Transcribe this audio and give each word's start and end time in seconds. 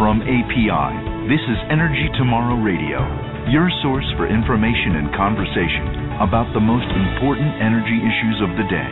From 0.00 0.22
API, 0.22 1.28
this 1.28 1.44
is 1.44 1.60
Energy 1.68 2.08
Tomorrow 2.16 2.56
Radio, 2.64 3.04
your 3.52 3.68
source 3.82 4.08
for 4.16 4.24
information 4.24 4.96
and 4.96 5.12
conversation 5.12 6.16
about 6.24 6.48
the 6.54 6.64
most 6.64 6.88
important 6.88 7.52
energy 7.60 8.00
issues 8.00 8.40
of 8.40 8.48
the 8.56 8.64
day. 8.72 8.90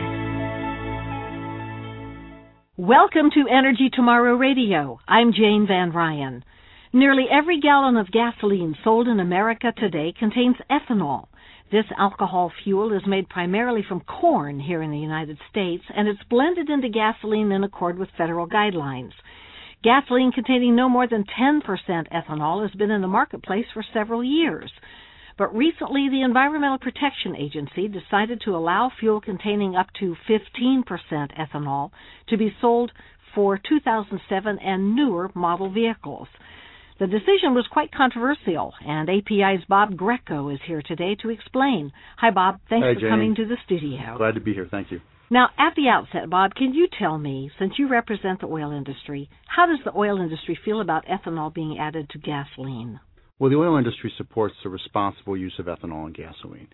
Welcome 2.77 3.31
to 3.33 3.49
Energy 3.49 3.89
Tomorrow 3.91 4.35
Radio. 4.35 4.99
I'm 5.07 5.33
Jane 5.33 5.65
Van 5.67 5.91
Ryan. 5.91 6.43
Nearly 6.93 7.25
every 7.25 7.59
gallon 7.59 7.97
of 7.97 8.11
gasoline 8.11 8.75
sold 8.83 9.07
in 9.07 9.19
America 9.19 9.73
today 9.75 10.13
contains 10.13 10.57
ethanol. 10.69 11.25
This 11.71 11.85
alcohol 11.97 12.51
fuel 12.63 12.93
is 12.93 13.01
made 13.07 13.27
primarily 13.29 13.81
from 13.81 14.01
corn 14.01 14.59
here 14.59 14.83
in 14.83 14.91
the 14.91 14.99
United 14.99 15.39
States, 15.49 15.85
and 15.89 16.07
it's 16.07 16.21
blended 16.29 16.69
into 16.69 16.89
gasoline 16.89 17.51
in 17.51 17.63
accord 17.63 17.97
with 17.97 18.09
federal 18.15 18.47
guidelines. 18.47 19.13
Gasoline 19.83 20.31
containing 20.33 20.75
no 20.75 20.89
more 20.89 21.07
than 21.07 21.23
10% 21.23 21.61
ethanol 22.11 22.61
has 22.63 22.75
been 22.77 22.91
in 22.91 23.01
the 23.01 23.07
marketplace 23.07 23.65
for 23.73 23.83
several 23.93 24.23
years. 24.23 24.71
But 25.37 25.55
recently, 25.55 26.09
the 26.09 26.21
Environmental 26.21 26.79
Protection 26.79 27.33
Agency 27.33 27.87
decided 27.87 28.41
to 28.41 28.57
allow 28.57 28.91
fuel 28.99 29.21
containing 29.21 29.77
up 29.77 29.87
to 30.01 30.17
15% 30.27 30.83
ethanol 31.39 31.91
to 32.27 32.37
be 32.37 32.53
sold 32.59 32.91
for 33.33 33.57
2007 33.57 34.59
and 34.59 34.95
newer 34.95 35.31
model 35.33 35.71
vehicles. 35.71 36.27
The 36.99 37.07
decision 37.07 37.53
was 37.53 37.65
quite 37.71 37.93
controversial, 37.93 38.73
and 38.85 39.09
API's 39.09 39.63
Bob 39.69 39.95
Greco 39.95 40.49
is 40.49 40.59
here 40.67 40.81
today 40.81 41.15
to 41.21 41.29
explain. 41.29 41.93
Hi, 42.17 42.31
Bob. 42.31 42.59
Thanks 42.67 42.85
Hi, 42.85 42.93
for 42.95 42.99
Jane. 42.99 43.09
coming 43.09 43.35
to 43.35 43.45
the 43.45 43.55
studio. 43.63 44.17
Glad 44.17 44.35
to 44.35 44.41
be 44.41 44.53
here. 44.53 44.67
Thank 44.69 44.91
you. 44.91 44.99
Now, 45.31 45.49
at 45.59 45.75
the 45.75 45.87
outset, 45.89 46.27
Bob, 46.27 46.55
can 46.55 46.73
you 46.73 46.87
tell 46.97 47.19
me, 47.19 47.51
since 47.59 47.73
you 47.77 47.87
represent 47.87 48.41
the 48.41 48.47
oil 48.47 48.71
industry, 48.71 49.29
how 49.47 49.67
does 49.67 49.77
the 49.85 49.95
oil 49.95 50.19
industry 50.19 50.57
feel 50.65 50.81
about 50.81 51.05
ethanol 51.05 51.53
being 51.53 51.77
added 51.79 52.09
to 52.09 52.17
gasoline? 52.17 52.99
Well, 53.37 53.51
the 53.51 53.57
oil 53.57 53.77
industry 53.77 54.11
supports 54.17 54.55
the 54.63 54.69
responsible 54.69 55.37
use 55.37 55.53
of 55.59 55.67
ethanol 55.67 56.07
in 56.07 56.13
gasoline. 56.13 56.67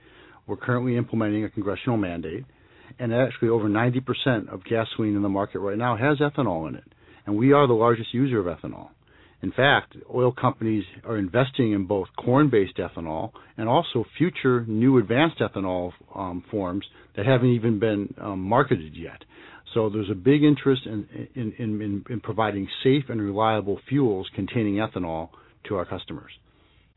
We're 0.47 0.55
currently 0.55 0.95
implementing 0.95 1.43
a 1.43 1.49
congressional 1.49 1.97
mandate, 1.97 2.45
and 2.97 3.13
actually 3.13 3.49
over 3.49 3.67
90% 3.67 4.47
of 4.47 4.63
gasoline 4.63 5.17
in 5.17 5.21
the 5.21 5.27
market 5.27 5.59
right 5.59 5.77
now 5.77 5.97
has 5.97 6.19
ethanol 6.19 6.69
in 6.69 6.75
it, 6.75 6.85
and 7.25 7.35
we 7.35 7.51
are 7.51 7.67
the 7.67 7.73
largest 7.73 8.13
user 8.13 8.39
of 8.39 8.45
ethanol. 8.45 8.89
In 9.45 9.51
fact, 9.51 9.95
oil 10.11 10.31
companies 10.31 10.83
are 11.03 11.17
investing 11.17 11.73
in 11.73 11.85
both 11.85 12.07
corn 12.17 12.49
based 12.49 12.77
ethanol 12.77 13.29
and 13.57 13.69
also 13.69 14.03
future 14.17 14.65
new 14.67 14.97
advanced 14.97 15.37
ethanol 15.37 15.91
um, 16.15 16.43
forms 16.49 16.83
that 17.15 17.27
haven't 17.27 17.49
even 17.49 17.77
been 17.77 18.11
um, 18.19 18.39
marketed 18.39 18.97
yet. 18.97 19.23
So 19.75 19.91
there's 19.91 20.09
a 20.09 20.15
big 20.15 20.41
interest 20.43 20.87
in, 20.87 21.07
in, 21.35 21.53
in, 21.59 22.05
in, 22.09 22.21
providing 22.21 22.67
safe 22.83 23.03
and 23.09 23.21
reliable 23.21 23.79
fuels 23.87 24.27
containing 24.33 24.77
ethanol 24.77 25.29
to 25.67 25.75
our 25.75 25.85
customers. 25.85 26.31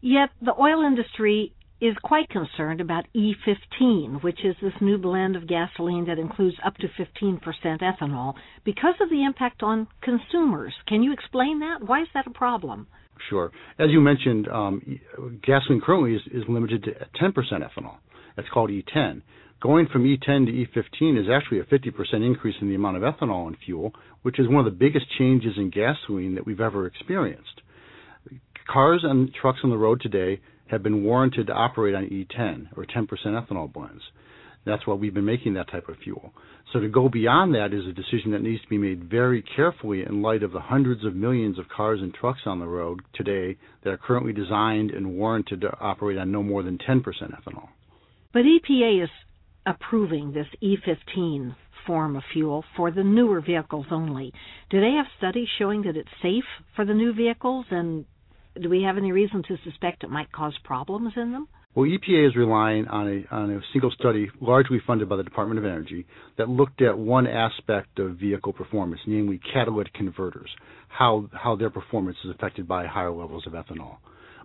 Yet 0.00 0.30
the 0.40 0.54
oil 0.58 0.80
industry 0.86 1.52
is 1.80 1.94
quite 2.02 2.28
concerned 2.28 2.80
about 2.80 3.06
E15, 3.14 4.22
which 4.22 4.44
is 4.44 4.56
this 4.60 4.72
new 4.80 4.98
blend 4.98 5.36
of 5.36 5.46
gasoline 5.46 6.06
that 6.06 6.18
includes 6.18 6.56
up 6.64 6.74
to 6.78 6.88
15% 6.88 7.40
ethanol, 7.80 8.34
because 8.64 8.94
of 9.00 9.10
the 9.10 9.24
impact 9.24 9.62
on 9.62 9.86
consumers. 10.02 10.74
Can 10.86 11.02
you 11.02 11.12
explain 11.12 11.60
that? 11.60 11.86
Why 11.86 12.02
is 12.02 12.08
that 12.14 12.26
a 12.26 12.30
problem? 12.30 12.88
Sure. 13.28 13.50
As 13.78 13.90
you 13.90 14.00
mentioned, 14.00 14.48
um, 14.48 15.00
gasoline 15.42 15.80
currently 15.80 16.14
is, 16.14 16.22
is 16.32 16.48
limited 16.48 16.84
to 16.84 16.90
10% 17.20 17.32
ethanol. 17.34 17.96
That's 18.36 18.48
called 18.52 18.70
E10. 18.70 19.22
Going 19.60 19.88
from 19.92 20.04
E10 20.04 20.46
to 20.46 20.52
E15 20.52 21.20
is 21.20 21.26
actually 21.28 21.58
a 21.58 21.64
50% 21.64 22.24
increase 22.24 22.54
in 22.60 22.68
the 22.68 22.76
amount 22.76 22.96
of 22.96 23.02
ethanol 23.02 23.48
in 23.48 23.56
fuel, 23.64 23.92
which 24.22 24.38
is 24.38 24.46
one 24.48 24.64
of 24.64 24.64
the 24.64 24.78
biggest 24.78 25.06
changes 25.18 25.54
in 25.56 25.70
gasoline 25.70 26.36
that 26.36 26.46
we've 26.46 26.60
ever 26.60 26.86
experienced. 26.86 27.62
Cars 28.70 29.00
and 29.02 29.32
trucks 29.34 29.60
on 29.64 29.70
the 29.70 29.76
road 29.76 30.00
today 30.00 30.40
have 30.70 30.82
been 30.82 31.04
warranted 31.04 31.46
to 31.48 31.52
operate 31.52 31.94
on 31.94 32.06
E10 32.06 32.76
or 32.76 32.84
10% 32.84 33.08
ethanol 33.26 33.72
blends. 33.72 34.02
That's 34.64 34.86
why 34.86 34.94
we've 34.94 35.14
been 35.14 35.24
making 35.24 35.54
that 35.54 35.70
type 35.70 35.88
of 35.88 35.96
fuel. 36.02 36.32
So 36.72 36.80
to 36.80 36.88
go 36.88 37.08
beyond 37.08 37.54
that 37.54 37.72
is 37.72 37.86
a 37.86 37.92
decision 37.92 38.32
that 38.32 38.42
needs 38.42 38.62
to 38.62 38.68
be 38.68 38.76
made 38.76 39.04
very 39.04 39.42
carefully 39.56 40.02
in 40.02 40.20
light 40.20 40.42
of 40.42 40.52
the 40.52 40.60
hundreds 40.60 41.04
of 41.04 41.14
millions 41.14 41.58
of 41.58 41.68
cars 41.74 42.00
and 42.02 42.12
trucks 42.12 42.40
on 42.44 42.60
the 42.60 42.66
road 42.66 43.00
today 43.14 43.56
that 43.82 43.90
are 43.90 43.98
currently 43.98 44.34
designed 44.34 44.90
and 44.90 45.16
warranted 45.16 45.62
to 45.62 45.78
operate 45.80 46.18
on 46.18 46.30
no 46.30 46.42
more 46.42 46.62
than 46.62 46.76
10% 46.76 47.02
ethanol. 47.04 47.68
But 48.32 48.42
EPA 48.42 49.04
is 49.04 49.10
approving 49.64 50.32
this 50.32 50.46
E15 50.62 51.54
form 51.86 52.16
of 52.16 52.22
fuel 52.34 52.62
for 52.76 52.90
the 52.90 53.02
newer 53.02 53.40
vehicles 53.40 53.86
only. 53.90 54.32
Do 54.68 54.80
they 54.80 54.92
have 54.92 55.06
studies 55.16 55.48
showing 55.58 55.82
that 55.82 55.96
it's 55.96 56.08
safe 56.20 56.44
for 56.76 56.84
the 56.84 56.92
new 56.92 57.14
vehicles 57.14 57.64
and 57.70 58.04
do 58.60 58.68
we 58.68 58.82
have 58.82 58.96
any 58.96 59.12
reason 59.12 59.42
to 59.48 59.56
suspect 59.64 60.04
it 60.04 60.10
might 60.10 60.32
cause 60.32 60.54
problems 60.64 61.12
in 61.16 61.32
them? 61.32 61.48
Well, 61.74 61.88
EPA 61.88 62.28
is 62.28 62.34
relying 62.34 62.88
on 62.88 63.06
a, 63.06 63.34
on 63.34 63.50
a 63.52 63.60
single 63.72 63.90
study, 63.92 64.30
largely 64.40 64.80
funded 64.84 65.08
by 65.08 65.16
the 65.16 65.22
Department 65.22 65.58
of 65.58 65.64
Energy, 65.64 66.06
that 66.36 66.48
looked 66.48 66.82
at 66.82 66.98
one 66.98 67.26
aspect 67.26 67.98
of 67.98 68.16
vehicle 68.16 68.52
performance, 68.52 69.00
namely 69.06 69.38
catalytic 69.52 69.94
converters, 69.94 70.50
how, 70.88 71.28
how 71.32 71.54
their 71.54 71.70
performance 71.70 72.16
is 72.24 72.30
affected 72.30 72.66
by 72.66 72.86
higher 72.86 73.12
levels 73.12 73.46
of 73.46 73.52
ethanol. 73.52 73.98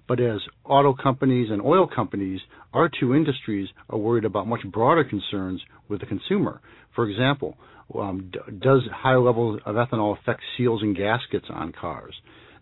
But 0.07 0.19
as 0.19 0.41
auto 0.65 0.93
companies 0.93 1.49
and 1.49 1.61
oil 1.61 1.87
companies, 1.87 2.41
our 2.73 2.89
two 2.99 3.15
industries 3.15 3.69
are 3.89 3.97
worried 3.97 4.25
about 4.25 4.47
much 4.47 4.61
broader 4.71 5.03
concerns 5.03 5.61
with 5.87 6.01
the 6.01 6.05
consumer. 6.05 6.61
For 6.93 7.09
example, 7.09 7.57
um, 7.97 8.29
d- 8.31 8.39
does 8.59 8.81
higher 8.91 9.19
levels 9.19 9.61
of 9.65 9.75
ethanol 9.75 10.17
affect 10.19 10.41
seals 10.57 10.81
and 10.81 10.95
gaskets 10.95 11.47
on 11.49 11.71
cars? 11.71 12.13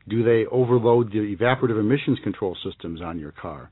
Do 0.07 0.23
they 0.23 0.45
overload 0.51 1.11
the 1.11 1.35
evaporative 1.35 1.79
emissions 1.79 2.19
control 2.23 2.55
systems 2.63 3.01
on 3.01 3.19
your 3.19 3.31
car? 3.31 3.69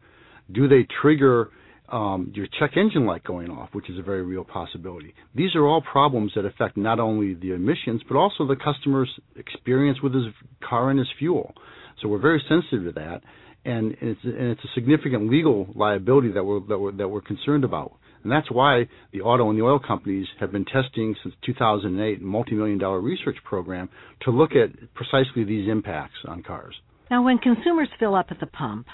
Do 0.51 0.67
they 0.67 0.87
trigger 1.01 1.49
um, 1.91 2.31
your 2.35 2.47
check 2.59 2.71
engine 2.77 3.05
light 3.05 3.23
going 3.23 3.49
off, 3.49 3.69
which 3.73 3.89
is 3.89 3.97
a 3.97 4.03
very 4.03 4.21
real 4.21 4.43
possibility? 4.43 5.13
These 5.35 5.55
are 5.55 5.65
all 5.65 5.81
problems 5.81 6.31
that 6.35 6.45
affect 6.45 6.77
not 6.77 6.99
only 6.99 7.33
the 7.33 7.53
emissions, 7.53 8.01
but 8.07 8.15
also 8.15 8.45
the 8.45 8.55
customer's 8.55 9.09
experience 9.35 9.99
with 10.01 10.13
his 10.13 10.25
car 10.67 10.89
and 10.89 10.99
his 10.99 11.09
fuel. 11.17 11.53
So 12.01 12.07
we're 12.07 12.19
very 12.19 12.41
sensitive 12.47 12.93
to 12.93 12.99
that, 12.99 13.21
and 13.65 13.95
it's, 14.01 14.19
and 14.23 14.51
it's 14.51 14.63
a 14.63 14.73
significant 14.75 15.29
legal 15.29 15.67
liability 15.75 16.31
that 16.31 16.43
we're, 16.43 16.61
that 16.67 16.79
we're, 16.79 16.91
that 16.93 17.07
we're 17.07 17.21
concerned 17.21 17.63
about. 17.63 17.93
And 18.23 18.31
that's 18.31 18.51
why 18.51 18.87
the 19.11 19.21
auto 19.21 19.49
and 19.49 19.57
the 19.57 19.63
oil 19.63 19.79
companies 19.79 20.27
have 20.39 20.51
been 20.51 20.65
testing 20.65 21.15
since 21.23 21.33
2008 21.45 22.19
a 22.19 22.23
multi-million 22.23 22.77
dollar 22.77 22.99
research 22.99 23.37
program 23.43 23.89
to 24.21 24.31
look 24.31 24.51
at 24.51 24.93
precisely 24.93 25.43
these 25.43 25.69
impacts 25.69 26.17
on 26.27 26.43
cars. 26.43 26.75
Now, 27.09 27.23
when 27.23 27.37
consumers 27.37 27.89
fill 27.99 28.15
up 28.15 28.27
at 28.29 28.39
the 28.39 28.45
pump, 28.45 28.87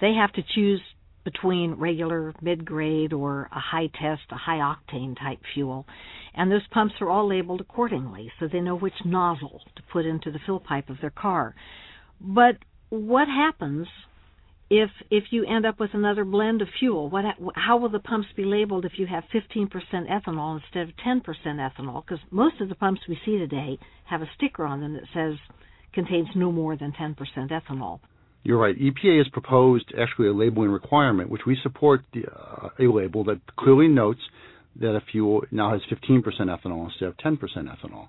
they 0.00 0.14
have 0.14 0.32
to 0.32 0.42
choose 0.54 0.80
between 1.24 1.74
regular, 1.74 2.32
mid-grade, 2.40 3.12
or 3.12 3.48
a 3.52 3.60
high 3.60 3.88
test, 4.00 4.22
a 4.30 4.36
high 4.36 4.58
octane 4.58 5.16
type 5.18 5.38
fuel. 5.54 5.86
And 6.34 6.50
those 6.50 6.66
pumps 6.70 6.94
are 7.00 7.10
all 7.10 7.28
labeled 7.28 7.60
accordingly, 7.60 8.30
so 8.38 8.48
they 8.48 8.60
know 8.60 8.76
which 8.76 8.94
nozzle 9.04 9.60
to 9.76 9.82
put 9.92 10.06
into 10.06 10.30
the 10.30 10.38
fill 10.46 10.60
pipe 10.60 10.88
of 10.88 10.96
their 11.00 11.10
car. 11.10 11.54
But 12.20 12.56
what 12.90 13.28
happens 13.28 13.86
if 14.70 14.90
if 15.10 15.24
you 15.30 15.46
end 15.46 15.64
up 15.64 15.80
with 15.80 15.90
another 15.94 16.24
blend 16.24 16.60
of 16.60 16.68
fuel, 16.78 17.08
what 17.08 17.24
how 17.54 17.78
will 17.78 17.88
the 17.88 17.98
pumps 17.98 18.28
be 18.36 18.44
labeled 18.44 18.84
if 18.84 18.92
you 18.98 19.06
have 19.06 19.24
15% 19.32 19.68
ethanol 19.92 20.60
instead 20.60 20.88
of 20.88 20.96
10% 21.06 21.22
ethanol? 21.46 22.04
Because 22.04 22.22
most 22.30 22.60
of 22.60 22.68
the 22.68 22.74
pumps 22.74 23.00
we 23.08 23.18
see 23.24 23.38
today 23.38 23.78
have 24.04 24.22
a 24.22 24.30
sticker 24.36 24.64
on 24.64 24.80
them 24.80 24.94
that 24.94 25.04
says 25.14 25.38
contains 25.94 26.28
no 26.34 26.52
more 26.52 26.76
than 26.76 26.92
10% 26.92 27.16
ethanol. 27.50 28.00
You're 28.44 28.58
right. 28.58 28.78
EPA 28.78 29.18
has 29.18 29.28
proposed 29.28 29.92
actually 29.98 30.28
a 30.28 30.32
labeling 30.32 30.70
requirement, 30.70 31.28
which 31.28 31.42
we 31.46 31.56
support 31.62 32.02
the, 32.12 32.24
uh, 32.26 32.68
a 32.78 32.84
label 32.84 33.24
that 33.24 33.40
clearly 33.56 33.88
notes 33.88 34.20
that 34.80 34.94
a 34.94 35.00
fuel 35.10 35.42
now 35.50 35.72
has 35.72 35.80
15% 35.90 36.22
ethanol 36.22 36.86
instead 36.86 37.08
of 37.08 37.16
10% 37.16 37.38
ethanol. 37.38 38.08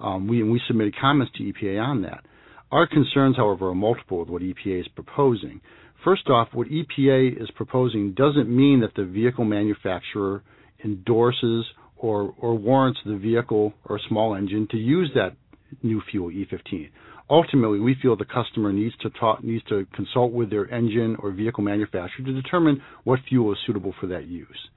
Um, 0.00 0.26
we 0.26 0.42
we 0.42 0.60
submitted 0.66 0.94
comments 1.00 1.32
to 1.36 1.44
EPA 1.44 1.80
on 1.80 2.02
that. 2.02 2.24
Our 2.72 2.86
concerns, 2.86 3.36
however, 3.36 3.68
are 3.68 3.74
multiple 3.74 4.18
with 4.18 4.28
what 4.28 4.42
EPA 4.42 4.80
is 4.80 4.88
proposing. 4.88 5.60
First 6.04 6.28
off, 6.28 6.48
what 6.52 6.68
EPA 6.68 7.42
is 7.42 7.50
proposing 7.56 8.12
doesn't 8.12 8.54
mean 8.54 8.80
that 8.80 8.94
the 8.94 9.06
vehicle 9.06 9.46
manufacturer 9.46 10.42
endorses 10.84 11.64
or, 11.96 12.34
or 12.38 12.54
warrants 12.54 13.00
the 13.06 13.16
vehicle 13.16 13.72
or 13.86 13.98
small 14.08 14.34
engine 14.34 14.68
to 14.70 14.76
use 14.76 15.10
that 15.14 15.34
new 15.82 16.02
fuel 16.10 16.30
E15. 16.30 16.90
Ultimately, 17.30 17.80
we 17.80 17.96
feel 18.02 18.16
the 18.16 18.26
customer 18.26 18.70
needs 18.70 18.94
to 19.00 19.08
talk, 19.08 19.42
needs 19.42 19.64
to 19.70 19.86
consult 19.94 20.32
with 20.32 20.50
their 20.50 20.70
engine 20.70 21.16
or 21.20 21.30
vehicle 21.30 21.64
manufacturer 21.64 22.26
to 22.26 22.32
determine 22.34 22.82
what 23.04 23.20
fuel 23.26 23.52
is 23.52 23.58
suitable 23.66 23.94
for 23.98 24.06
that 24.08 24.26
use. 24.26 24.68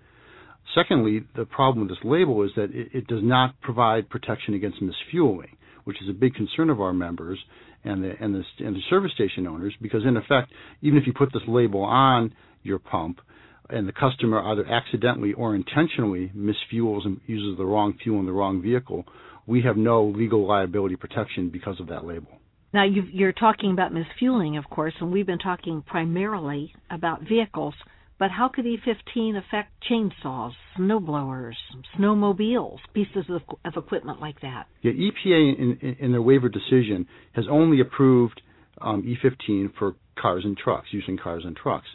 Secondly, 0.73 1.23
the 1.35 1.45
problem 1.45 1.87
with 1.87 1.97
this 1.97 2.05
label 2.05 2.43
is 2.43 2.51
that 2.55 2.71
it, 2.73 2.89
it 2.93 3.07
does 3.07 3.21
not 3.21 3.59
provide 3.59 4.09
protection 4.09 4.53
against 4.53 4.77
misfueling, 4.81 5.57
which 5.87 6.01
is 6.01 6.09
a 6.09 6.13
big 6.13 6.35
concern 6.35 6.69
of 6.69 6.81
our 6.81 6.91
members 6.91 7.39
and 7.85 8.03
the 8.03 8.11
and 8.19 8.35
the 8.35 8.43
and 8.59 8.75
the 8.75 8.81
service 8.89 9.13
station 9.13 9.47
owners 9.47 9.73
because 9.81 10.03
in 10.05 10.17
effect, 10.17 10.51
even 10.81 10.99
if 10.99 11.07
you 11.07 11.13
put 11.13 11.31
this 11.31 11.43
label 11.47 11.81
on 11.81 12.33
your 12.61 12.77
pump 12.77 13.21
and 13.69 13.87
the 13.87 13.93
customer 13.93 14.41
either 14.51 14.65
accidentally 14.67 15.31
or 15.31 15.55
intentionally 15.55 16.29
misfuels 16.35 17.05
and 17.05 17.21
uses 17.25 17.57
the 17.57 17.65
wrong 17.65 17.97
fuel 18.03 18.19
in 18.19 18.25
the 18.25 18.33
wrong 18.33 18.61
vehicle, 18.61 19.05
we 19.45 19.61
have 19.61 19.77
no 19.77 20.03
legal 20.03 20.45
liability 20.45 20.97
protection 20.97 21.49
because 21.49 21.79
of 21.79 21.87
that 21.87 22.05
label. 22.05 22.37
Now, 22.73 22.83
you 22.83 23.25
are 23.25 23.31
talking 23.31 23.71
about 23.71 23.93
misfueling, 23.93 24.57
of 24.59 24.69
course, 24.69 24.93
and 24.99 25.09
we've 25.09 25.25
been 25.25 25.39
talking 25.39 25.81
primarily 25.87 26.73
about 26.91 27.21
vehicles. 27.21 27.73
But 28.19 28.31
how 28.31 28.49
could 28.49 28.65
E15 28.65 29.37
affect 29.37 29.71
chainsaws, 29.89 30.53
snowblowers, 30.77 31.53
snowmobiles, 31.97 32.79
pieces 32.93 33.25
of, 33.29 33.41
of 33.63 33.73
equipment 33.77 34.19
like 34.19 34.41
that? 34.41 34.65
Yeah, 34.81 34.93
EPA 34.93 35.59
in, 35.59 35.95
in, 35.99 36.11
their 36.13 36.21
waiver 36.21 36.49
decision 36.49 37.07
has 37.33 37.45
only 37.49 37.79
approved 37.79 38.41
um, 38.81 39.03
E15 39.03 39.73
for 39.77 39.95
cars 40.19 40.43
and 40.45 40.57
trucks, 40.57 40.87
using 40.91 41.17
cars 41.17 41.43
and 41.45 41.55
trucks. 41.55 41.87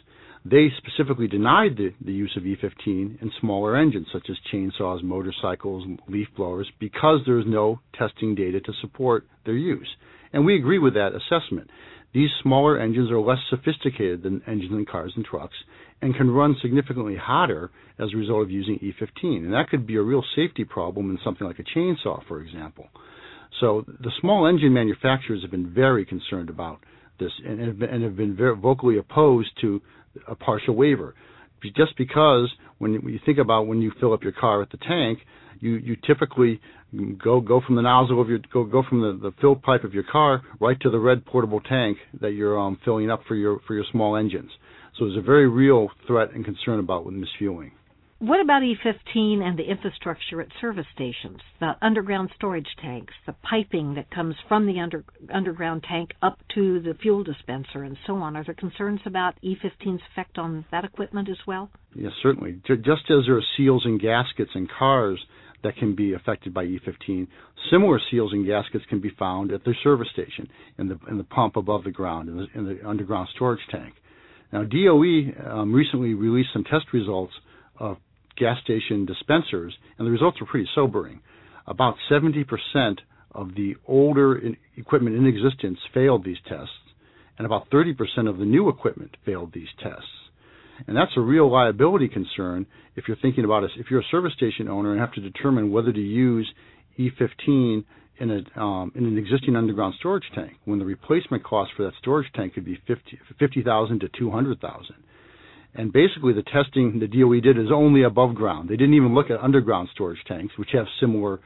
They 0.45 0.69
specifically 0.77 1.27
denied 1.27 1.77
the, 1.77 1.93
the 2.03 2.11
use 2.13 2.35
of 2.37 2.43
E15 2.43 3.21
in 3.21 3.31
smaller 3.39 3.77
engines 3.77 4.07
such 4.11 4.29
as 4.29 4.37
chainsaws, 4.53 5.03
motorcycles, 5.03 5.85
leaf 6.07 6.27
blowers 6.35 6.69
because 6.79 7.19
there 7.25 7.39
is 7.39 7.45
no 7.47 7.79
testing 7.97 8.35
data 8.35 8.59
to 8.61 8.73
support 8.81 9.25
their 9.45 9.55
use. 9.55 9.89
And 10.33 10.45
we 10.45 10.55
agree 10.55 10.79
with 10.79 10.95
that 10.95 11.11
assessment. 11.13 11.69
These 12.13 12.29
smaller 12.41 12.77
engines 12.77 13.09
are 13.09 13.19
less 13.19 13.39
sophisticated 13.49 14.23
than 14.23 14.41
engines 14.45 14.71
in 14.73 14.85
cars 14.85 15.13
and 15.15 15.25
trucks 15.25 15.55
and 16.01 16.15
can 16.15 16.29
run 16.29 16.55
significantly 16.61 17.15
hotter 17.15 17.71
as 17.99 18.09
a 18.13 18.17
result 18.17 18.43
of 18.43 18.51
using 18.51 18.79
E15. 18.79 19.37
And 19.37 19.53
that 19.53 19.69
could 19.69 19.87
be 19.87 19.95
a 19.95 20.01
real 20.01 20.23
safety 20.35 20.63
problem 20.63 21.09
in 21.11 21.19
something 21.23 21.47
like 21.47 21.59
a 21.59 21.77
chainsaw, 21.77 22.25
for 22.27 22.41
example. 22.41 22.87
So 23.59 23.85
the 23.87 24.11
small 24.19 24.47
engine 24.47 24.73
manufacturers 24.73 25.41
have 25.41 25.51
been 25.51 25.73
very 25.73 26.05
concerned 26.05 26.49
about 26.49 26.79
this 27.19 27.31
and 27.45 27.59
have 27.61 27.79
been, 27.79 27.89
and 27.89 28.03
have 28.03 28.17
been 28.17 28.35
very 28.35 28.55
vocally 28.55 28.97
opposed 28.97 29.51
to 29.61 29.81
a 30.27 30.35
partial 30.35 30.75
waiver. 30.75 31.15
Just 31.75 31.97
because 31.97 32.51
when 32.79 32.93
you 32.93 33.19
think 33.25 33.37
about 33.37 33.67
when 33.67 33.81
you 33.81 33.91
fill 33.99 34.13
up 34.13 34.23
your 34.23 34.33
car 34.33 34.61
at 34.61 34.69
the 34.71 34.77
tank, 34.77 35.19
you, 35.61 35.75
you 35.75 35.95
typically 36.05 36.59
go 37.23 37.39
go 37.39 37.61
from 37.65 37.75
the 37.75 37.81
nozzle 37.81 38.21
of 38.21 38.27
your 38.27 38.39
go 38.51 38.65
go 38.65 38.83
from 38.87 39.01
the, 39.01 39.29
the 39.29 39.33
fill 39.39 39.55
pipe 39.55 39.83
of 39.83 39.93
your 39.93 40.03
car 40.03 40.41
right 40.59 40.79
to 40.81 40.89
the 40.89 40.99
red 40.99 41.25
portable 41.25 41.61
tank 41.61 41.97
that 42.21 42.31
you're 42.31 42.59
um, 42.59 42.77
filling 42.83 43.09
up 43.09 43.21
for 43.27 43.35
your 43.35 43.59
for 43.65 43.73
your 43.73 43.85
small 43.91 44.15
engines. 44.15 44.51
So 44.97 45.05
there's 45.05 45.17
a 45.17 45.21
very 45.21 45.47
real 45.47 45.89
threat 46.07 46.33
and 46.33 46.45
concern 46.45 46.79
about 46.79 47.05
with 47.05 47.15
misfueling. 47.15 47.71
What 48.19 48.39
about 48.39 48.61
E15 48.61 49.41
and 49.41 49.59
the 49.59 49.69
infrastructure 49.69 50.39
at 50.39 50.47
service 50.61 50.85
stations, 50.93 51.39
the 51.59 51.75
underground 51.81 52.29
storage 52.35 52.69
tanks, 52.81 53.13
the 53.25 53.33
piping 53.33 53.95
that 53.95 54.09
comes 54.11 54.35
from 54.47 54.65
the 54.65 54.79
under, 54.79 55.03
underground 55.33 55.83
tank 55.83 56.11
up 56.21 56.39
to 56.55 56.79
the 56.79 56.93
fuel 57.01 57.23
dispenser, 57.23 57.83
and 57.83 57.97
so 58.07 58.15
on? 58.15 58.37
Are 58.37 58.43
there 58.45 58.53
concerns 58.53 59.01
about 59.05 59.35
E15's 59.43 60.01
effect 60.13 60.37
on 60.37 60.63
that 60.71 60.85
equipment 60.85 61.27
as 61.27 61.39
well? 61.45 61.69
Yes, 61.95 62.13
certainly. 62.21 62.61
Just 62.65 63.09
as 63.09 63.25
there 63.25 63.35
are 63.35 63.43
seals 63.57 63.83
and 63.83 63.99
gaskets 63.99 64.51
in 64.55 64.67
cars 64.67 65.19
that 65.63 65.75
can 65.75 65.93
be 65.93 66.13
affected 66.13 66.53
by 66.53 66.65
E15, 66.65 67.27
similar 67.69 67.99
seals 68.09 68.31
and 68.31 68.45
gaskets 68.45 68.85
can 68.89 69.01
be 69.01 69.11
found 69.19 69.51
at 69.51 69.65
the 69.65 69.73
service 69.83 70.07
station, 70.13 70.47
in 70.77 70.87
the 70.87 70.97
in 71.09 71.17
the 71.17 71.25
pump 71.25 71.57
above 71.57 71.83
the 71.83 71.91
ground, 71.91 72.29
in 72.29 72.37
the, 72.37 72.47
in 72.55 72.65
the 72.65 72.87
underground 72.87 73.27
storage 73.35 73.65
tank. 73.69 73.95
Now, 74.53 74.63
DOE 74.63 75.33
um, 75.49 75.73
recently 75.73 76.13
released 76.13 76.49
some 76.53 76.63
test 76.63 76.93
results 76.93 77.33
of 77.79 77.97
gas 78.37 78.57
station 78.63 79.03
dispensers, 79.03 79.75
and 79.97 80.05
the 80.05 80.11
results 80.11 80.39
were 80.39 80.45
pretty 80.45 80.69
sobering. 80.75 81.21
About 81.65 81.95
70% 82.09 82.45
of 83.31 83.55
the 83.55 83.73
older 83.87 84.37
in 84.37 84.55
equipment 84.77 85.15
in 85.15 85.25
existence 85.25 85.79
failed 85.91 86.23
these 86.23 86.37
tests, 86.47 86.69
and 87.39 87.47
about 87.47 87.67
30% 87.71 87.95
of 88.29 88.37
the 88.37 88.45
new 88.45 88.69
equipment 88.69 89.17
failed 89.25 89.53
these 89.55 89.69
tests. 89.81 90.05
And 90.85 90.95
that's 90.95 91.17
a 91.17 91.21
real 91.21 91.51
liability 91.51 92.07
concern 92.07 92.67
if 92.95 93.05
you're 93.07 93.17
thinking 93.17 93.45
about 93.45 93.63
it. 93.63 93.71
If 93.77 93.87
you're 93.89 94.01
a 94.01 94.11
service 94.11 94.33
station 94.37 94.67
owner 94.67 94.91
and 94.91 94.99
have 94.99 95.13
to 95.13 95.21
determine 95.21 95.71
whether 95.71 95.91
to 95.91 95.99
use 95.99 96.47
E15 96.99 97.85
in, 98.23 98.31
a, 98.31 98.59
um, 98.59 98.91
in 98.95 99.05
an 99.05 99.17
existing 99.17 99.55
underground 99.55 99.95
storage 99.99 100.23
tank, 100.33 100.53
when 100.65 100.79
the 100.79 100.85
replacement 100.85 101.43
cost 101.43 101.71
for 101.75 101.83
that 101.83 101.93
storage 101.99 102.31
tank 102.33 102.53
could 102.53 102.65
be 102.65 102.79
50 102.87 103.19
50,000 103.37 103.99
to 103.99 104.09
200,000. 104.17 104.95
And 105.75 105.91
basically, 105.91 106.33
the 106.33 106.43
testing 106.43 106.99
the 106.99 107.07
DOE 107.07 107.39
did 107.41 107.57
is 107.57 107.71
only 107.73 108.03
above 108.03 108.35
ground. 108.35 108.69
They 108.69 108.75
didn't 108.75 108.93
even 108.93 109.13
look 109.15 109.29
at 109.29 109.39
underground 109.39 109.89
storage 109.91 110.23
tanks, 110.27 110.53
which 110.57 110.69
have 110.73 110.85
similar 110.99 111.39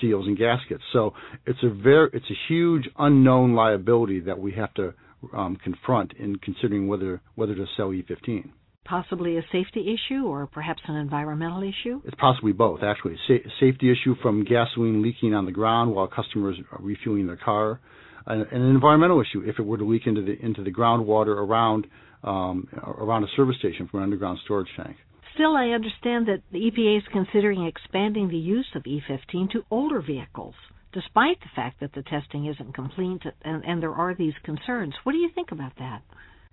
seals 0.00 0.26
and 0.26 0.36
gaskets. 0.36 0.82
So 0.92 1.14
it's 1.46 1.58
a 1.62 1.70
very 1.70 2.10
it's 2.12 2.30
a 2.30 2.38
huge 2.48 2.88
unknown 2.98 3.54
liability 3.54 4.20
that 4.20 4.38
we 4.38 4.52
have 4.52 4.72
to 4.74 4.94
um, 5.34 5.56
confront 5.62 6.12
in 6.14 6.36
considering 6.36 6.88
whether 6.88 7.20
whether 7.34 7.54
to 7.54 7.66
sell 7.76 7.88
E15. 7.88 8.50
Possibly 8.84 9.38
a 9.38 9.42
safety 9.50 9.94
issue, 9.94 10.26
or 10.26 10.46
perhaps 10.46 10.82
an 10.86 10.96
environmental 10.96 11.62
issue. 11.62 12.02
It's 12.04 12.16
possibly 12.18 12.52
both, 12.52 12.80
actually. 12.82 13.16
Sa- 13.26 13.48
safety 13.58 13.90
issue 13.90 14.14
from 14.20 14.44
gasoline 14.44 15.02
leaking 15.02 15.32
on 15.32 15.46
the 15.46 15.52
ground 15.52 15.94
while 15.94 16.06
customers 16.06 16.56
are 16.70 16.80
refueling 16.82 17.26
their 17.26 17.38
car, 17.38 17.80
and, 18.26 18.42
and 18.42 18.62
an 18.62 18.70
environmental 18.70 19.22
issue 19.22 19.42
if 19.46 19.58
it 19.58 19.62
were 19.62 19.78
to 19.78 19.84
leak 19.84 20.02
into 20.06 20.22
the 20.22 20.38
into 20.44 20.62
the 20.62 20.70
groundwater 20.70 21.36
around 21.36 21.86
um, 22.22 22.68
around 22.84 23.24
a 23.24 23.28
service 23.36 23.56
station 23.58 23.88
from 23.88 24.00
an 24.00 24.04
underground 24.04 24.38
storage 24.44 24.68
tank. 24.76 24.96
Still, 25.34 25.56
I 25.56 25.68
understand 25.70 26.28
that 26.28 26.42
the 26.52 26.58
EPA 26.58 26.98
is 26.98 27.04
considering 27.12 27.66
expanding 27.66 28.28
the 28.28 28.36
use 28.36 28.68
of 28.76 28.84
E15 28.84 29.50
to 29.50 29.64
older 29.70 30.00
vehicles, 30.00 30.54
despite 30.92 31.40
the 31.40 31.50
fact 31.56 31.80
that 31.80 31.92
the 31.92 32.02
testing 32.02 32.46
isn't 32.46 32.72
complete 32.72 33.22
and, 33.42 33.64
and 33.64 33.82
there 33.82 33.92
are 33.92 34.14
these 34.14 34.34
concerns. 34.44 34.94
What 35.02 35.12
do 35.12 35.18
you 35.18 35.30
think 35.34 35.50
about 35.50 35.72
that? 35.78 36.02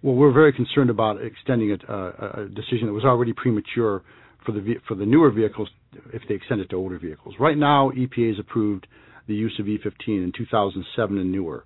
Well, 0.03 0.15
we're 0.15 0.31
very 0.33 0.51
concerned 0.53 0.89
about 0.89 1.21
extending 1.21 1.71
a, 1.71 1.94
a, 1.94 2.44
a 2.44 2.50
decision 2.50 2.88
that 2.88 2.94
was 2.94 3.06
already 3.06 3.33
premature 3.33 4.01
for 4.45 4.51
the 4.51 4.75
for 4.88 4.95
the 4.95 5.06
newer 5.06 5.30
vehicles 5.31 5.69
if 6.13 6.24
they 6.27 6.36
extend 6.36 6.62
it 6.62 6.69
to 6.71 6.75
older 6.75 6.98
vehicles. 6.98 7.36
Right 7.39 7.57
now, 7.57 7.92
EPA 7.92 8.30
has 8.30 8.39
approved 8.39 8.88
the 9.27 9.36
use 9.36 9.56
of 9.59 9.65
E15 9.68 10.07
in 10.07 10.31
2007 10.36 11.18
and 11.18 11.31
newer. 11.31 11.63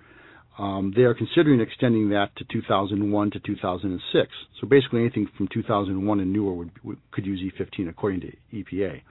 Um, 0.57 0.93
they 0.95 1.01
are 1.03 1.13
considering 1.13 1.59
extending 1.59 2.09
that 2.09 2.35
to 2.37 2.45
2001 2.51 3.31
to 3.31 3.39
2006. 3.39 4.29
So 4.61 4.67
basically, 4.67 5.01
anything 5.01 5.27
from 5.37 5.49
2001 5.53 6.19
and 6.19 6.31
newer 6.33 6.53
would, 6.53 6.71
would, 6.83 6.97
could 7.11 7.25
use 7.25 7.41
E15 7.41 7.89
according 7.89 8.21
to 8.21 8.31
EPA. 8.53 9.01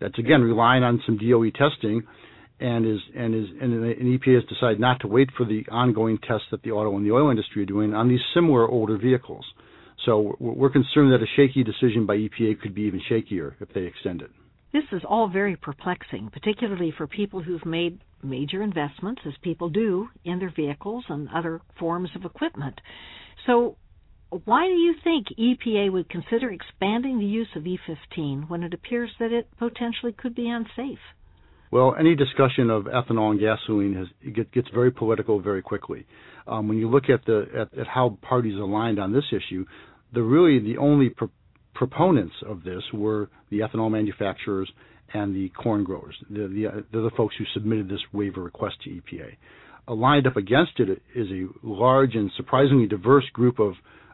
That's 0.00 0.18
again 0.18 0.42
relying 0.42 0.82
on 0.82 1.02
some 1.06 1.18
DOE 1.18 1.50
testing, 1.50 2.02
and 2.60 2.86
is 2.86 3.00
and 3.16 3.34
is 3.34 3.50
and, 3.60 3.72
and 3.72 4.20
EPA 4.20 4.34
has 4.34 4.44
decided 4.44 4.80
not 4.80 5.00
to 5.00 5.08
wait 5.08 5.30
for 5.36 5.44
the 5.44 5.64
ongoing 5.70 6.18
tests 6.18 6.46
that 6.50 6.62
the 6.62 6.70
auto 6.70 6.96
and 6.96 7.04
the 7.04 7.12
oil 7.12 7.30
industry 7.30 7.62
are 7.62 7.66
doing 7.66 7.94
on 7.94 8.08
these 8.08 8.20
similar 8.34 8.68
older 8.68 8.96
vehicles. 8.96 9.44
So 10.04 10.36
we're 10.40 10.70
concerned 10.70 11.12
that 11.12 11.22
a 11.22 11.26
shaky 11.36 11.62
decision 11.62 12.06
by 12.06 12.16
EPA 12.16 12.60
could 12.60 12.74
be 12.74 12.82
even 12.82 13.00
shakier 13.10 13.54
if 13.60 13.72
they 13.72 13.82
extend 13.82 14.22
it. 14.22 14.30
This 14.72 14.84
is 14.90 15.02
all 15.06 15.28
very 15.28 15.54
perplexing, 15.54 16.30
particularly 16.32 16.92
for 16.96 17.06
people 17.06 17.42
who've 17.42 17.64
made 17.66 18.00
major 18.22 18.62
investments, 18.62 19.20
as 19.26 19.34
people 19.42 19.68
do, 19.68 20.08
in 20.24 20.38
their 20.38 20.52
vehicles 20.54 21.04
and 21.08 21.28
other 21.28 21.60
forms 21.78 22.08
of 22.16 22.24
equipment. 22.24 22.80
So, 23.46 23.76
why 24.46 24.66
do 24.66 24.72
you 24.72 24.94
think 25.04 25.26
EPA 25.38 25.92
would 25.92 26.08
consider 26.08 26.50
expanding 26.50 27.18
the 27.18 27.26
use 27.26 27.48
of 27.54 27.64
E15 27.64 28.48
when 28.48 28.62
it 28.62 28.72
appears 28.72 29.10
that 29.18 29.30
it 29.30 29.46
potentially 29.58 30.12
could 30.12 30.34
be 30.34 30.48
unsafe? 30.48 30.98
Well, 31.72 31.96
any 31.98 32.14
discussion 32.14 32.68
of 32.68 32.84
ethanol 32.84 33.30
and 33.30 33.40
gasoline 33.40 33.94
has, 33.94 34.44
gets 34.52 34.68
very 34.74 34.90
political 34.92 35.40
very 35.40 35.62
quickly. 35.62 36.06
Um, 36.46 36.68
when 36.68 36.76
you 36.76 36.88
look 36.88 37.04
at 37.08 37.24
the 37.24 37.46
at, 37.58 37.78
at, 37.78 37.86
how 37.86 38.18
parties 38.20 38.58
aligned 38.58 38.98
on 38.98 39.10
this 39.10 39.24
issue, 39.32 39.64
the 40.12 40.22
really 40.22 40.58
the 40.58 40.76
only 40.76 41.08
pro- 41.08 41.30
proponents 41.74 42.34
of 42.46 42.62
this 42.62 42.82
were 42.92 43.30
the 43.50 43.60
ethanol 43.60 43.90
manufacturers 43.90 44.70
and 45.14 45.34
the 45.34 45.48
corn 45.50 45.82
growers. 45.82 46.14
They're 46.28 46.48
the, 46.48 46.84
they're 46.92 47.02
the 47.02 47.10
folks 47.16 47.36
who 47.38 47.44
submitted 47.54 47.88
this 47.88 48.00
waiver 48.12 48.42
request 48.42 48.76
to 48.84 48.90
EPA. 48.90 49.36
Aligned 49.88 50.26
up 50.26 50.36
against 50.36 50.78
it 50.78 51.02
is 51.14 51.28
a 51.30 51.46
large 51.66 52.14
and 52.14 52.30
surprisingly 52.36 52.86
diverse 52.86 53.28
group 53.32 53.58
of 53.58 53.72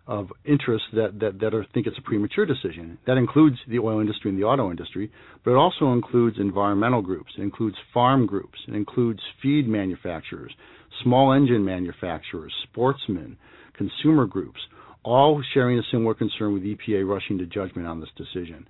of 0.08 0.32
interests 0.46 0.88
that, 0.94 1.20
that, 1.20 1.38
that 1.38 1.54
are, 1.54 1.66
think 1.74 1.86
it's 1.86 1.98
a 1.98 2.02
premature 2.02 2.46
decision. 2.46 2.96
That 3.06 3.18
includes 3.18 3.58
the 3.68 3.78
oil 3.78 4.00
industry 4.00 4.30
and 4.30 4.40
the 4.40 4.44
auto 4.44 4.70
industry, 4.70 5.12
but 5.44 5.50
it 5.50 5.56
also 5.56 5.92
includes 5.92 6.38
environmental 6.40 7.02
groups, 7.02 7.30
it 7.36 7.42
includes 7.42 7.76
farm 7.92 8.24
groups, 8.26 8.58
it 8.66 8.74
includes 8.74 9.20
feed 9.42 9.68
manufacturers, 9.68 10.52
small 11.04 11.32
engine 11.32 11.62
manufacturers, 11.62 12.54
sportsmen, 12.70 13.36
consumer 13.76 14.24
groups, 14.24 14.60
all 15.04 15.42
sharing 15.52 15.78
a 15.78 15.82
similar 15.92 16.14
concern 16.14 16.54
with 16.54 16.62
EPA 16.62 17.06
rushing 17.06 17.36
to 17.38 17.46
judgment 17.46 17.86
on 17.86 18.00
this 18.00 18.08
decision. 18.16 18.66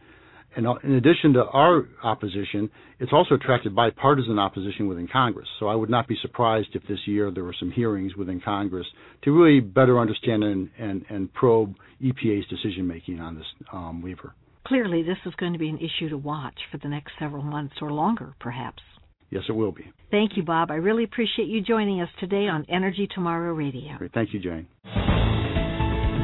And 0.57 0.67
uh, 0.67 0.75
in 0.83 0.93
addition 0.93 1.35
to 1.35 1.45
our 1.45 1.89
opposition, 2.03 2.71
it's 2.99 3.13
also 3.13 3.35
attracted 3.35 3.75
bipartisan 3.75 4.39
opposition 4.39 4.89
within 4.89 5.07
Congress. 5.07 5.49
So 5.61 5.69
I 5.69 5.75
would 5.75 5.91
not 5.91 6.09
be 6.09 6.17
surprised 6.23 6.69
if 6.75 6.83
this 6.89 6.99
year 7.07 7.31
there 7.31 7.45
were 7.45 7.55
some 7.59 7.71
hearings 7.71 8.17
within 8.17 8.41
Congress 8.41 8.87
to 9.23 9.31
really 9.31 9.61
better 9.61 9.99
understand 9.99 10.43
and, 10.43 11.33
probe 11.35 11.75
EPA's 12.03 12.47
decision 12.49 12.87
making 12.87 13.21
on 13.21 13.35
this 13.35 13.45
um, 13.73 14.03
waiver. 14.03 14.35
Clearly, 14.67 15.03
this 15.03 15.19
is 15.25 15.35
going 15.35 15.53
to 15.53 15.59
be 15.59 15.69
an 15.69 15.79
issue 15.79 16.09
to 16.11 16.19
watch 16.19 16.59
for 16.71 16.79
the 16.79 16.89
next 16.89 17.13
several 17.19 17.43
months 17.43 17.75
or 17.81 17.93
longer, 17.93 18.35
perhaps. 18.41 18.83
Yes, 19.31 19.45
it 19.49 19.53
will 19.53 19.73
be. 19.73 19.85
Thank 20.11 20.37
you, 20.37 20.43
Bob. 20.43 20.71
I 20.71 20.77
really 20.77 21.05
appreciate 21.05 21.49
you 21.49 21.61
joining 21.63 22.01
us 22.01 22.09
today 22.19 22.49
on 22.49 22.65
Energy 22.69 23.09
Tomorrow 23.15 23.53
Radio. 23.53 23.97
Great. 23.99 24.13
Thank 24.13 24.33
you, 24.33 24.41
Jane. 24.41 24.67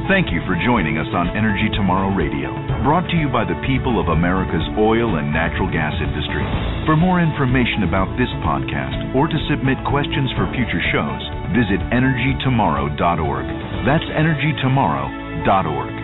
Thank 0.05 0.29
you 0.29 0.37
for 0.45 0.53
joining 0.61 1.01
us 1.01 1.09
on 1.17 1.33
Energy 1.33 1.65
Tomorrow 1.73 2.13
Radio, 2.13 2.53
brought 2.85 3.09
to 3.09 3.17
you 3.17 3.25
by 3.25 3.41
the 3.41 3.57
people 3.65 3.97
of 3.97 4.13
America's 4.13 4.61
oil 4.77 5.17
and 5.17 5.33
natural 5.33 5.65
gas 5.65 5.97
industry. 5.97 6.45
For 6.85 6.93
more 6.93 7.17
information 7.17 7.81
about 7.81 8.13
this 8.13 8.29
podcast 8.45 9.17
or 9.17 9.25
to 9.25 9.47
submit 9.49 9.81
questions 9.89 10.29
for 10.37 10.45
future 10.53 10.85
shows, 10.93 11.25
visit 11.57 11.81
energytomorrow.org. 11.89 13.47
That's 13.89 14.05
energytomorrow.org. 14.13 15.94